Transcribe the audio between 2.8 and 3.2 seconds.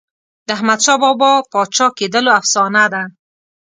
ده.